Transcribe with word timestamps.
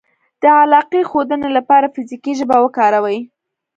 -د 0.39 0.43
علاقې 0.61 1.01
ښودنې 1.09 1.49
لپاره 1.57 1.91
فزیکي 1.93 2.33
ژبه 2.39 2.57
وکاروئ 2.61 3.19